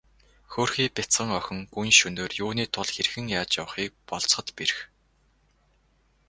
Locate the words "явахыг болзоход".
3.61-4.47